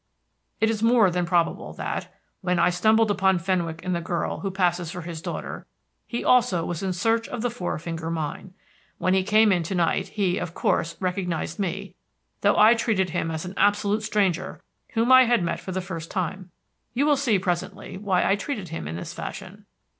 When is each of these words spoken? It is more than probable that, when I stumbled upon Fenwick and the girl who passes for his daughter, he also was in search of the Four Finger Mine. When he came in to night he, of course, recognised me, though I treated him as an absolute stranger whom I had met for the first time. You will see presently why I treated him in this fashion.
It 0.59 0.71
is 0.71 0.81
more 0.81 1.11
than 1.11 1.27
probable 1.27 1.73
that, 1.73 2.11
when 2.41 2.57
I 2.57 2.71
stumbled 2.71 3.11
upon 3.11 3.37
Fenwick 3.37 3.85
and 3.85 3.95
the 3.95 4.01
girl 4.01 4.39
who 4.39 4.49
passes 4.49 4.89
for 4.89 5.01
his 5.01 5.21
daughter, 5.21 5.67
he 6.07 6.23
also 6.25 6.65
was 6.65 6.81
in 6.81 6.91
search 6.91 7.27
of 7.27 7.43
the 7.43 7.51
Four 7.51 7.77
Finger 7.77 8.09
Mine. 8.09 8.55
When 8.97 9.13
he 9.13 9.21
came 9.21 9.51
in 9.51 9.61
to 9.61 9.75
night 9.75 10.07
he, 10.07 10.39
of 10.39 10.55
course, 10.55 10.95
recognised 10.99 11.59
me, 11.59 11.93
though 12.41 12.57
I 12.57 12.73
treated 12.73 13.11
him 13.11 13.29
as 13.29 13.45
an 13.45 13.53
absolute 13.57 14.01
stranger 14.01 14.63
whom 14.93 15.11
I 15.11 15.25
had 15.25 15.43
met 15.43 15.59
for 15.59 15.71
the 15.71 15.81
first 15.81 16.09
time. 16.09 16.49
You 16.95 17.05
will 17.05 17.15
see 17.15 17.37
presently 17.37 17.95
why 17.99 18.25
I 18.27 18.35
treated 18.35 18.69
him 18.69 18.87
in 18.87 18.95
this 18.95 19.13
fashion. 19.13 19.67